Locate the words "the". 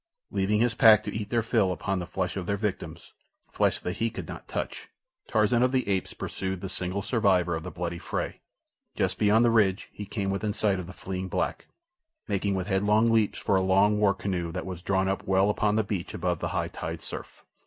1.99-2.07, 5.71-5.87, 6.59-6.69, 7.61-7.69, 9.45-9.51, 10.87-10.93, 15.75-15.83, 16.39-16.47